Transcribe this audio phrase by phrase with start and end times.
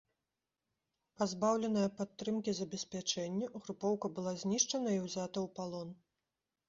[1.21, 5.89] Пазбаўленая падтрымкі забеспячэння, групоўка была знішчана і ўзята ў палон.